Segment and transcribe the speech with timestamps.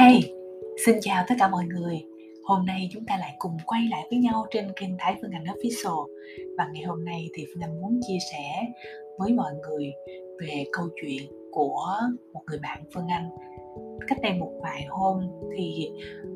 [0.00, 0.32] Hey,
[0.86, 2.04] xin chào tất cả mọi người.
[2.44, 5.44] Hôm nay chúng ta lại cùng quay lại với nhau trên kênh Thái Phương Anh
[5.44, 6.06] Official.
[6.58, 8.66] Và ngày hôm nay thì Phương Anh muốn chia sẻ
[9.18, 9.92] với mọi người
[10.40, 11.86] về câu chuyện của
[12.32, 13.30] một người bạn Phương Anh.
[14.06, 15.90] Cách đây một vài hôm thì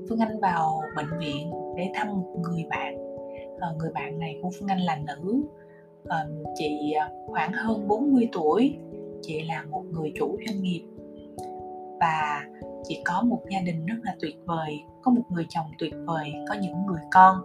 [0.08, 2.96] Phương Anh vào bệnh viện để thăm một người bạn.
[3.60, 5.42] À, Người bạn này của Phương Anh là nữ.
[6.08, 8.76] À, Chị ờ, khoảng hơn 40 tuổi.
[9.22, 10.82] Chị là một người chủ doanh nghiệp.
[12.00, 12.44] Và
[12.84, 16.32] chị có một gia đình rất là tuyệt vời có một người chồng tuyệt vời
[16.48, 17.36] có những người con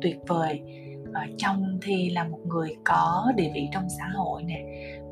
[0.00, 0.60] tuyệt vời.
[1.12, 4.64] Ở chồng thì là một người có địa vị trong xã hội nè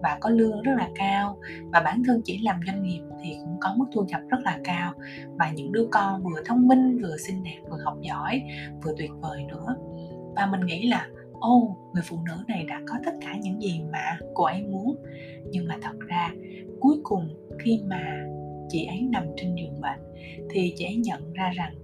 [0.02, 1.38] và có lương rất là cao
[1.72, 4.58] và bản thân chỉ làm doanh nghiệp thì cũng có mức thu nhập rất là
[4.64, 4.92] cao.
[5.38, 8.42] Và những đứa con vừa thông minh vừa xinh đẹp vừa học giỏi
[8.82, 9.76] vừa tuyệt vời nữa.
[10.36, 11.08] Và mình nghĩ là
[11.40, 14.62] ô oh, người phụ nữ này đã có tất cả những gì mà cô ấy
[14.62, 14.96] muốn.
[15.50, 16.30] Nhưng mà thật ra
[16.80, 18.24] cuối cùng khi mà
[18.68, 20.00] chị ấy nằm trên giường bệnh
[20.50, 21.74] thì chị ấy nhận ra rằng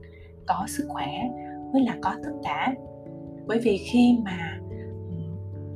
[0.47, 1.31] có sức khỏe
[1.73, 2.75] mới là có tất cả.
[3.47, 4.59] Bởi vì khi mà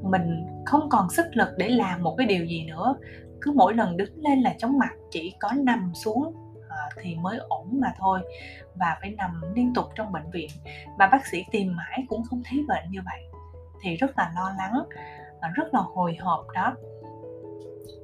[0.02, 2.96] mình không còn sức lực để làm một cái điều gì nữa,
[3.40, 6.34] cứ mỗi lần đứng lên là chóng mặt, chỉ có nằm xuống
[6.68, 8.20] ờ, thì mới ổn mà thôi
[8.74, 10.50] và phải nằm liên tục trong bệnh viện.
[10.98, 13.22] Và bác sĩ tìm mãi cũng không thấy bệnh như vậy,
[13.82, 14.72] thì rất là lo lắng
[15.40, 16.74] ờ, rất là hồi hộp đó.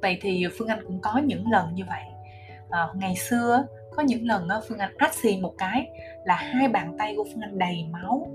[0.01, 2.03] Vậy thì phương anh cũng có những lần như vậy
[2.69, 5.89] à, ngày xưa có những lần phương anh át xì một cái
[6.25, 8.27] là hai bàn tay của phương anh đầy máu.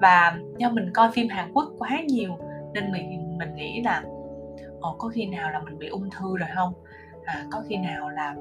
[0.00, 2.38] Và do mình coi phim hàn quốc quá nhiều
[2.72, 4.02] nên mình mình nghĩ là
[4.80, 6.72] ồ có khi nào là mình bị ung thư rồi không?
[7.24, 8.34] À, có khi nào là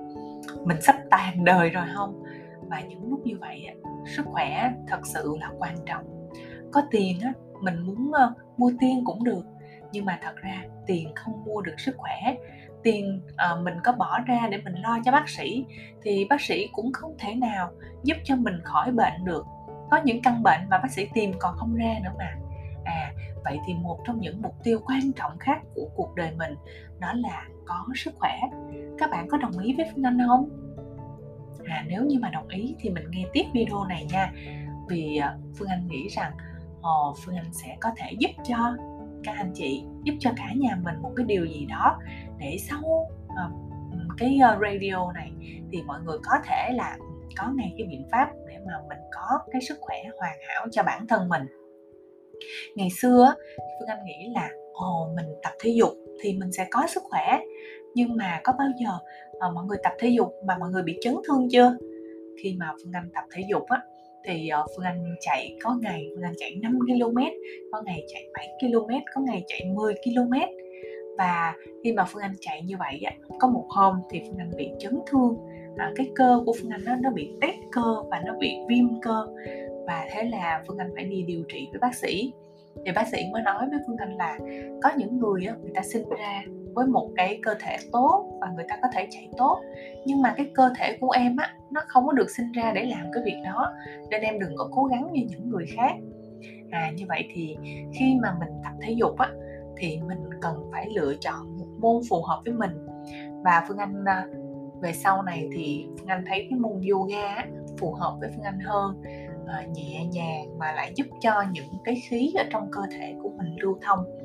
[0.66, 2.24] mình sắp tàn đời rồi không?
[2.70, 3.68] Và những lúc như vậy
[4.06, 6.30] sức khỏe thật sự là quan trọng.
[6.72, 9.44] Có tiền á mình muốn uh, mua tiền cũng được
[9.92, 12.36] nhưng mà thật ra tiền không mua được sức khỏe
[12.84, 13.22] tiền
[13.54, 15.66] uh, mình có bỏ ra để mình lo cho bác sĩ
[16.04, 17.72] thì bác sĩ cũng không thể nào
[18.04, 19.46] giúp cho mình khỏi bệnh được.
[19.92, 22.36] Có những căn bệnh mà bác sĩ tìm còn không ra nữa mà.
[22.84, 23.12] À
[23.44, 26.56] vậy thì một trong những mục tiêu quan trọng khác của cuộc đời mình
[27.00, 28.40] đó là có sức khỏe.
[28.98, 30.50] Các bạn có đồng ý với phương anh không?
[31.66, 34.34] À nếu như mà đồng ý thì mình nghe tiếp video này nha.
[34.90, 36.32] Vì uh, phương anh nghĩ rằng
[36.82, 38.58] Ồ, phương anh sẽ có thể giúp cho
[39.24, 41.98] các anh chị giúp cho cả nhà mình một cái điều gì đó
[42.40, 42.82] để sau
[43.26, 43.62] uh,
[44.18, 45.32] cái ờ, radio này
[45.72, 46.98] thì mọi người có thể là
[47.38, 50.84] có ngay cái biện pháp để mà mình có cái sức khỏe hoàn hảo cho
[50.84, 51.44] bản thân mình.
[52.76, 55.90] Ngày xưa phương anh nghĩ là ồ mình tập thể dục
[56.22, 57.40] thì mình sẽ có sức khỏe.
[57.96, 58.90] Nhưng mà có bao giờ
[59.48, 61.78] uh, mọi người tập thể dục mà mọi người bị chấn thương chưa?
[62.44, 63.82] Khi mà phương anh tập thể dục á
[64.26, 67.18] thì uh, Phương Anh chạy có ngày Phương Anh chạy 5 km,
[67.72, 70.34] có ngày chạy 7 km, có ngày chạy 10 km
[71.18, 73.02] và khi mà Phương Anh chạy như vậy
[73.40, 75.38] có một hôm thì Phương Anh bị chấn thương
[75.78, 79.02] à, cái cơ của Phương Anh nó nó bị tét cơ và nó bị viêm
[79.02, 79.28] cơ.
[79.88, 82.34] Và thế là Phương Anh phải đi điều trị với bác sĩ.
[82.86, 84.40] Thì bác sĩ mới nói với Phương Anh là
[84.84, 86.44] có những người á người ta sinh ra
[86.74, 89.62] với một cái cơ thể tốt và người ta có thể chạy tốt.
[90.06, 92.84] Nhưng mà cái cơ thể của em á nó không có được sinh ra để
[92.84, 93.74] làm cái việc đó
[94.10, 95.92] nên em đừng có cố gắng như những người khác.
[96.72, 97.58] À như vậy thì
[97.94, 99.30] khi mà mình tập thể dục á
[99.78, 102.88] thì mình cần phải lựa chọn một môn phù hợp với mình.
[103.44, 104.26] Và phương anh à,
[104.82, 107.46] về sau này thì phương anh thấy cái môn yoga
[107.78, 109.02] phù hợp với phương anh hơn.
[109.48, 113.30] À, nhẹ nhàng mà lại giúp cho những cái khí ở trong cơ thể của
[113.38, 114.21] mình lưu thông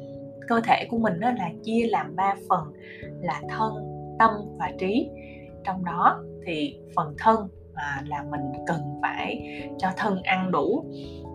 [0.48, 2.72] cơ thể của mình đó là chia làm ba phần
[3.20, 3.74] là thân
[4.18, 5.10] tâm và trí.
[5.64, 9.42] Trong đó thì phần thân à, là mình cần phải
[9.78, 10.84] cho thân ăn đủ.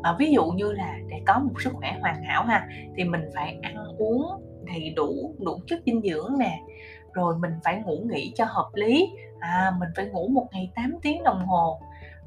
[0.04, 3.22] À, ví dụ như là để có một sức khỏe hoàn hảo ha thì mình
[3.36, 4.26] phải ăn uống
[4.66, 6.60] đầy đủ đủ chất dinh dưỡng nè.
[7.14, 9.10] Rồi mình phải ngủ nghỉ cho hợp lý.
[9.40, 11.82] À, mình phải ngủ một ngày 8 tiếng đồng hồ.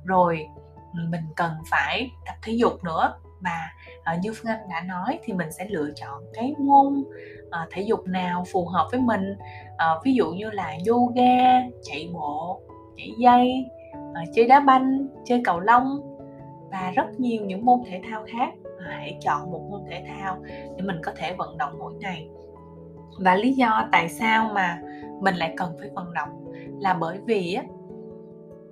[0.05, 0.47] Rồi
[0.95, 5.33] mình cần phải tập thể dục nữa và uh, như phương anh đã nói thì
[5.33, 7.05] mình sẽ lựa chọn cái môn
[7.47, 9.33] uh, thể dục nào phù hợp với mình.
[9.73, 12.61] Uh, ví dụ như là yoga chạy bộ
[12.95, 13.65] nhảy dây
[13.97, 16.19] uh, chơi đá banh chơi cầu lông
[16.71, 18.51] và rất nhiều những môn thể thao khác.
[18.65, 20.43] Uh, hãy chọn một môn thể thao
[20.77, 22.29] để mình có thể vận động mỗi ngày.
[23.19, 24.81] Và lý do tại sao mà
[25.21, 27.59] mình lại cần phải vận động là bởi vì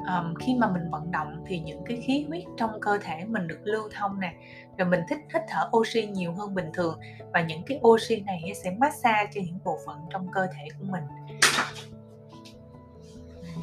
[0.06, 3.48] um, khi mà mình vận động thì những cái khí huyết trong cơ thể mình
[3.48, 4.34] được lưu thông nè
[4.78, 6.98] rồi mình thích hít thở oxy nhiều hơn bình thường
[7.32, 10.84] và những cái oxy này sẽ massage cho những bộ phận trong cơ thể của
[10.90, 11.04] mình.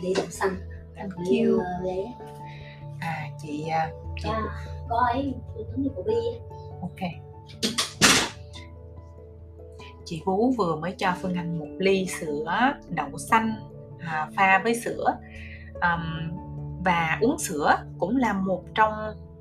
[0.02, 0.56] Ly đậu xanh.
[0.96, 1.60] Thank you.
[1.84, 2.14] bé
[3.00, 3.92] à chị à,
[4.24, 4.42] chị à,
[4.90, 5.34] có ấy
[5.76, 6.40] như của bi
[6.82, 7.10] ok.
[10.06, 13.54] Chị Vú vừa mới cho Phương Anh một ly sữa đậu xanh
[14.00, 15.18] à, pha với sữa
[15.82, 16.30] um,
[16.86, 18.94] và uống sữa cũng là một trong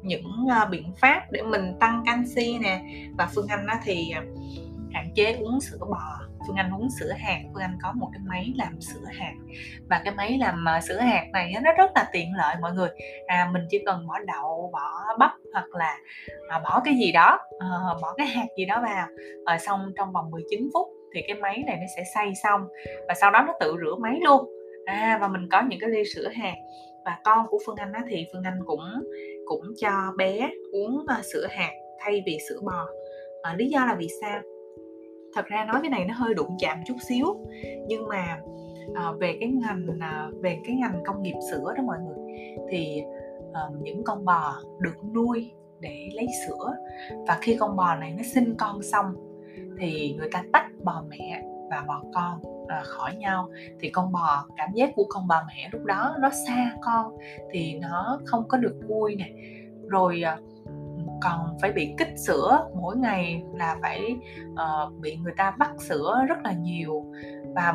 [0.02, 2.80] những uh, biện pháp để mình tăng canxi nè.
[3.18, 4.22] Và phương anh á, thì ờ,
[4.92, 6.18] hạn chế uống sữa bò.
[6.46, 9.32] Phương anh uống sữa hạt phương anh có một cái máy làm sữa hạt.
[9.90, 12.88] Và cái máy làm uh, sữa hạt này nó rất là tiện lợi mọi người.
[13.26, 15.96] À mình chỉ cần bỏ đậu bỏ bắp hoặc là
[16.48, 17.68] à, bỏ cái gì đó à,
[18.02, 19.06] bỏ cái hạt gì đó vào.
[19.46, 22.68] Rồi xong trong vòng 19 phút thì cái máy này nó sẽ xay xong.
[23.08, 24.57] Và sau đó nó tự rửa máy luôn
[24.88, 26.54] à và mình có những cái ly sữa hạt.
[27.04, 28.80] Và con của phương anh á, thì phương anh cũng
[29.46, 32.86] cũng cho bé uống uh, sữa hạt thay vì sữa bò.
[33.42, 34.40] À, lý do là vì sao?
[35.34, 37.24] Thật ra nói cái này nó hơi đụng chạm chút xíu
[37.86, 38.40] nhưng mà
[38.94, 42.36] à, về cái ngành à, về cái ngành công nghiệp sữa đó mọi người
[42.70, 43.02] thì
[43.52, 45.50] à, những con bò được nuôi
[45.80, 46.74] để lấy sữa.
[47.26, 49.14] Và khi con bò này nó sinh con xong
[49.80, 53.48] thì người ta tách bò mẹ và bò con à, khỏi nhau.
[53.80, 57.12] Thì con bò cảm giác của con bò mẹ lúc đó nó xa con
[57.52, 59.30] thì nó không có được vui nè.
[59.88, 60.38] Rồi à,
[61.22, 64.16] còn phải bị kích sữa mỗi ngày là phải
[64.52, 67.04] uh, bị người ta bắt sữa rất là nhiều.
[67.54, 67.74] Và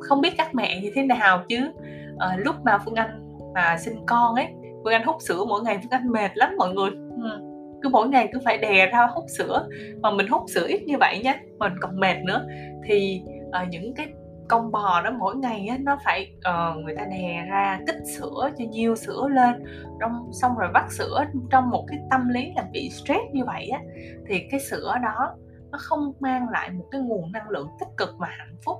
[0.00, 1.72] không biết các mẹ như thế nào chứ.
[2.12, 4.46] Uh, lúc mà phương anh mà sinh con ấy
[4.84, 6.90] phương anh hút sữa mỗi ngày phương anh mệt lắm mọi người.
[7.22, 7.40] Ừ.
[7.82, 9.66] cứ mỗi ngày cứ phải đè ra hút sữa.
[10.02, 12.46] Mà mình hút sữa ít như vậy nhé mình còn mệt nữa.
[12.88, 13.22] Thì
[13.62, 14.12] uh, những cái
[14.48, 18.50] con bò đó mỗi ngày á, nó phải uh, người ta đè ra kích sữa
[18.58, 19.64] cho nhiều sữa lên
[20.00, 23.68] trong xong rồi vắt sữa trong một cái tâm lý là bị stress như vậy
[23.68, 23.80] á.
[24.28, 25.34] Thì cái sữa đó
[25.70, 28.76] nó không mang lại một cái nguồn năng lượng tích cực và hạnh phúc.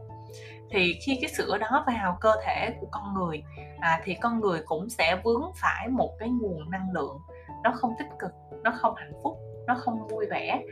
[0.71, 3.43] Thì khi cái sữa đó vào cơ thể của con người
[3.81, 7.19] à, thì con người cũng sẽ vướng phải một cái nguồn năng lượng
[7.63, 8.31] nó không tích cực
[8.63, 10.63] nó không hạnh phúc nó không vui vẻ.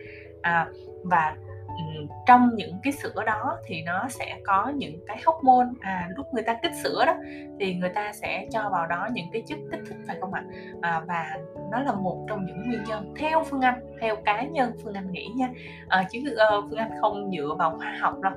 [0.43, 0.69] À,
[1.05, 1.37] và
[2.27, 6.43] trong những cái sữa đó thì nó sẽ có những cái hormone à lúc người
[6.43, 7.15] ta kích sữa đó
[7.61, 10.45] thì người ta sẽ cho vào đó những cái chất kích thích phải không ạ?
[10.81, 11.37] À, và
[11.71, 15.13] nó là một trong những nguyên nhân theo phương anh theo cá nhân phương anh
[15.13, 15.49] nghĩ nha.
[15.89, 18.33] À, chứ uh, phương anh không dựa vào khoa học đâu.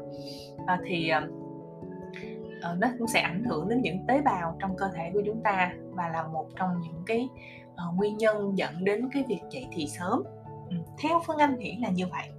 [0.68, 5.12] À, thì uh, nó cũng sẽ ảnh hưởng đến những tế bào trong cơ thể
[5.13, 7.29] của chúng ta và là một trong những cái
[7.71, 10.24] uh, nguyên nhân dẫn đến cái việc dậy thì sớm
[10.99, 12.29] theo phương anh nghĩ là như vậy.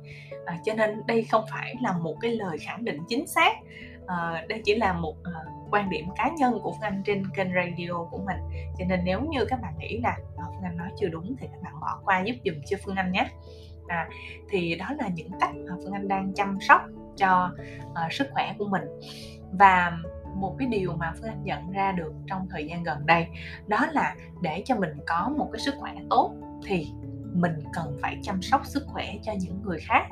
[0.46, 3.52] À, cho nên đây không phải là một cái lời khẳng định chính xác
[4.06, 5.32] à, đây chỉ là một à,
[5.70, 8.36] quan điểm cá nhân của phương anh trên kênh radio của mình.
[8.78, 11.46] Cho nên nếu như các bạn nghĩ là à, phương anh nói chưa đúng thì
[11.52, 13.28] các bạn bỏ qua giúp dùm cho phương anh nhé.
[13.86, 14.08] À,
[14.48, 16.82] thì đó là những cách mà phương anh đang chăm sóc
[17.16, 17.50] cho
[17.94, 18.82] à, sức khỏe của mình.
[19.52, 19.98] Và
[20.34, 23.26] một cái điều mà phương anh nhận ra được trong thời gian gần đây
[23.66, 26.34] đó là để cho mình có một cái sức khỏe tốt
[26.66, 26.86] thì
[27.34, 30.06] mình cần phải chăm sóc sức khỏe cho những người khác.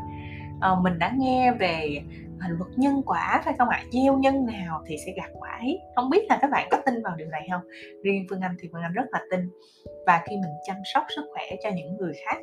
[0.60, 2.02] À, mình đã nghe về
[2.40, 3.82] à, luật nhân quả phải không ạ?
[3.92, 5.80] Gieo nhân nào thì sẽ gặt quả ấy.
[5.96, 7.62] Không biết là các bạn có tin vào điều này không?
[8.02, 9.50] Riêng phương anh thì phương anh rất là tin.
[10.06, 12.38] Và khi mình chăm sóc sức khỏe cho những người khác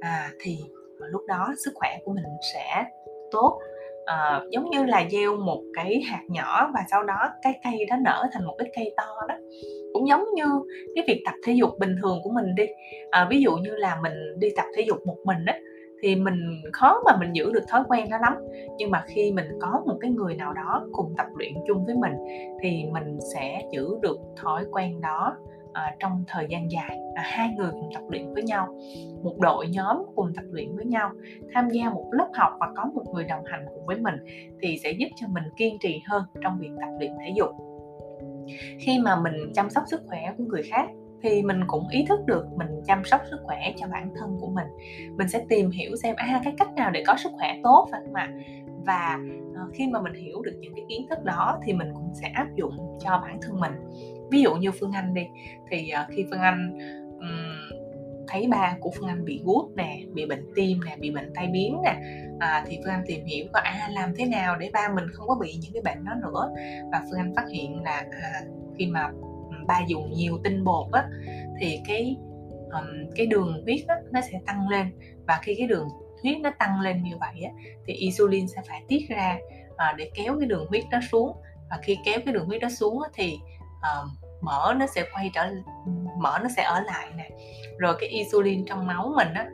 [0.00, 0.58] à, thì
[0.98, 2.24] lúc đó sức khỏe của mình
[2.54, 2.84] sẽ
[3.30, 3.60] tốt
[4.06, 7.96] à, giống như là gieo một cái hạt nhỏ và sau đó cái cây đó
[8.04, 9.34] nở thành một cái cây to đó.
[9.92, 10.44] Cũng giống như
[10.94, 12.66] cái việc tập thể dục bình thường của mình đi.
[13.10, 15.58] À, ví dụ như là mình đi tập thể dục một mình á
[16.02, 18.34] thì mình khó mà mình giữ được thói quen đó lắm.
[18.78, 21.94] Nhưng mà khi mình có một cái người nào đó cùng tập luyện chung với
[21.94, 22.12] mình
[22.62, 25.36] thì mình sẽ giữ được thói quen đó
[25.76, 26.98] à, trong thời gian dài.
[27.14, 28.78] À, hai người cùng tập luyện với nhau
[29.22, 31.10] một đội nhóm cùng tập luyện với nhau
[31.52, 34.14] tham gia một lớp học và có một người đồng hành cùng với mình
[34.62, 37.50] thì sẽ giúp cho mình kiên trì hơn trong việc tập luyện thể dục.
[38.78, 40.88] Khi mà mình chăm sóc sức khỏe của người khác
[41.22, 44.48] thì mình cũng ý thức được mình chăm sóc sức khỏe cho bản thân của
[44.48, 44.66] mình.
[45.16, 48.00] Mình sẽ tìm hiểu xem à cái cách nào để có sức khỏe tốt phải
[48.04, 48.32] không ạ.
[48.86, 49.18] Và
[49.54, 52.28] ờ, khi mà mình hiểu được những cái kiến thức đó thì mình cũng sẽ
[52.28, 53.72] áp dụng cho bản thân mình
[54.30, 55.26] ví dụ như phương anh đi
[55.70, 56.78] thì uh, khi phương anh
[57.18, 57.78] um,
[58.28, 61.46] thấy ba của phương anh bị gút nè bị bệnh tim nè bị bệnh tai
[61.46, 61.96] biến nè
[62.38, 65.28] à, thì phương anh tìm hiểu có à làm thế nào để ba mình không
[65.28, 66.50] có bị những cái bệnh đó nữa.
[66.92, 68.40] Và phương anh phát hiện là à,
[68.78, 69.10] khi mà
[69.66, 71.08] ba dùng nhiều tinh bột á
[71.60, 72.16] thì cái
[72.72, 74.86] um, cái đường huyết á, nó sẽ tăng lên.
[75.26, 75.88] Và khi cái đường
[76.22, 77.50] huyết nó tăng lên như vậy á,
[77.86, 79.38] thì insulin sẽ phải tiết ra
[79.76, 81.32] à, để kéo cái đường huyết đó xuống.
[81.70, 83.38] Và khi kéo cái đường huyết đó xuống á, thì
[84.02, 84.08] uh,
[84.40, 85.46] mỡ nó sẽ quay trở
[86.18, 87.30] mỡ nó sẽ ở lại nè.
[87.78, 89.46] Rồi cái insulin trong máu mình á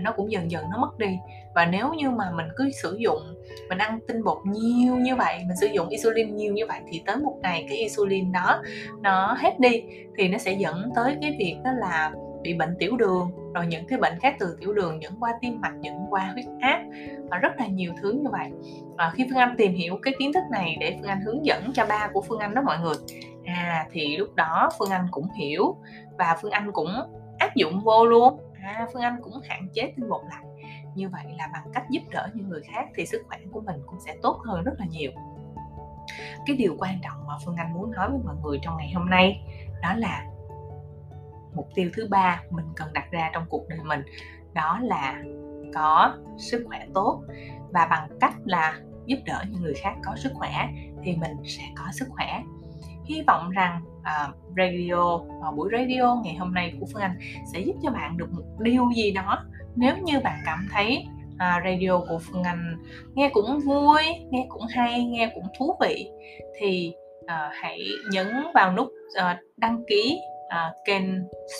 [0.00, 1.16] nó cũng dần dần nó mất đi.
[1.54, 3.34] Và nếu như mà mình cứ sử dụng
[3.68, 7.02] mình ăn tinh bột nhiều như vậy mình sử dụng insulin nhiều như vậy thì
[7.06, 8.62] tới một ngày cái insulin đó
[9.02, 9.82] nó hết đi
[10.18, 13.86] thì nó sẽ dẫn tới cái việc đó là bị bệnh tiểu đường, rồi những
[13.86, 16.82] cái bệnh khác từ tiểu đường, những qua tim mạch, những qua huyết áp,
[17.30, 18.50] và rất là nhiều thứ như vậy.
[18.98, 21.72] Và khi phương anh tìm hiểu cái kiến thức này để phương anh hướng dẫn
[21.74, 22.94] cho ba của phương anh đó mọi người.
[23.44, 25.76] À thì lúc đó phương anh cũng hiểu
[26.18, 26.90] và phương anh cũng
[27.38, 28.40] áp dụng vô luôn.
[28.62, 30.44] À phương anh cũng hạn chế tinh bột lại.
[30.94, 33.76] Như vậy là bằng cách giúp đỡ những người khác thì sức khỏe của mình
[33.86, 35.10] cũng sẽ tốt hơn rất là nhiều.
[36.46, 39.10] Cái điều quan trọng mà phương anh muốn nói với mọi người trong ngày hôm
[39.10, 39.42] nay
[39.82, 40.24] đó là
[41.54, 44.02] mục tiêu thứ ba mình cần đặt ra trong cuộc đời mình
[44.54, 45.22] đó là
[45.74, 47.22] có sức khỏe tốt.
[47.70, 50.68] Và bằng cách là giúp đỡ những người khác có sức khỏe
[51.04, 52.42] thì mình sẽ có sức khỏe.
[53.04, 57.18] Hy vọng rằng uh, radio uh, buổi radio ngày hôm nay của phương anh
[57.52, 59.44] sẽ giúp cho bạn được một điều gì đó.
[59.76, 62.76] Nếu như bạn cảm thấy uh, radio của phương anh
[63.14, 66.10] nghe cũng vui nghe cũng hay nghe cũng thú vị
[66.58, 67.80] thì uh, hãy
[68.10, 71.04] nhấn vào nút uh, đăng ký uh, kênh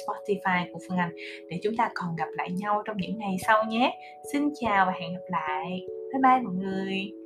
[0.06, 1.12] Spotify của Phương Anh
[1.50, 3.99] để chúng ta còn gặp lại nhau trong những ngày sau nhé.
[4.32, 5.87] Xin chào và hẹn gặp lại.
[6.12, 7.20] Bye bye mọi người.